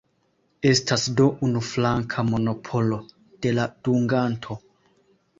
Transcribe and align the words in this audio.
Estas 0.67 1.01
do 1.19 1.25
unuflanka 1.47 2.23
monopolo 2.29 2.97
de 3.47 3.53
la 3.59 3.67
dunganto. 3.89 4.57